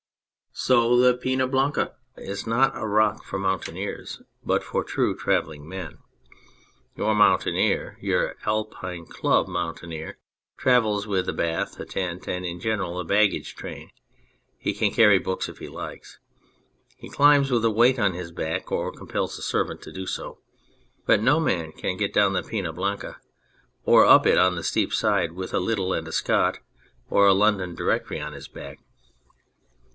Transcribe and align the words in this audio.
So 0.51 0.97
the 0.97 1.13
Peiia 1.15 1.49
Blanca; 1.49 1.93
it 2.17 2.27
is 2.27 2.45
not 2.47 2.71
a 2.75 2.87
rock 2.87 3.23
for 3.23 3.37
mountaineers, 3.39 4.21
but 4.43 4.63
for 4.63 4.83
true 4.83 5.15
travelling 5.15 5.67
men. 5.69 5.99
Your 6.95 7.13
mountaineer, 7.15 7.97
your 8.01 8.35
Alpine 8.45 9.05
Club 9.05 9.47
mountaineer, 9.47 10.17
travels 10.57 11.05
with 11.07 11.29
a 11.29 11.33
bath, 11.33 11.79
a 11.79 11.85
tent, 11.85 12.27
and 12.27 12.45
in 12.45 12.59
general 12.59 12.99
a 12.99 13.05
baggage 13.05 13.55
train; 13.55 13.91
he 14.57 14.73
can 14.73 14.91
carry 14.91 15.19
books 15.19 15.47
if 15.47 15.59
he 15.59 15.69
likes; 15.69 16.17
he 16.97 17.07
climbs 17.09 17.49
with 17.51 17.63
a 17.63 17.71
weight 17.71 17.97
on 17.99 18.13
his 18.13 18.31
back 18.31 18.71
or 18.71 18.91
compels 18.91 19.37
a 19.39 19.41
servant 19.43 19.81
to 19.83 19.91
do 19.93 20.05
so, 20.07 20.39
but 21.05 21.21
no 21.21 21.39
man 21.39 21.71
can 21.71 21.95
get 21.95 22.13
down 22.13 22.33
the 22.33 22.43
Pena 22.43 22.73
Blanca 22.73 23.17
or 23.85 24.03
up 24.03 24.25
it 24.27 24.37
on 24.39 24.55
the 24.55 24.63
steep 24.63 24.93
side 24.93 25.31
with 25.33 25.53
a 25.53 25.59
Liddell 25.59 25.93
and 25.93 26.11
Scott 26.13 26.57
or 27.09 27.25
a 27.27 27.33
London 27.33 27.73
Directory 27.75 28.19
on 28.19 28.33
his 28.33 28.47
back. 28.47 28.79